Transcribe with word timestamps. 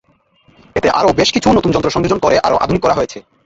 এতে 0.75 0.87
আরও 0.99 1.09
বেশ 1.19 1.29
কিছু 1.35 1.47
নতুন 1.49 1.71
যন্ত্র 1.73 1.93
সংযোজন 1.95 2.19
করে 2.21 2.35
আরও 2.47 2.61
আধুনিক 2.63 2.81
করা 2.83 2.97
হয়েছে। 2.97 3.17